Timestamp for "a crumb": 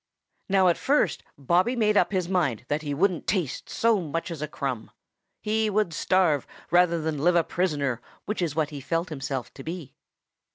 4.41-4.89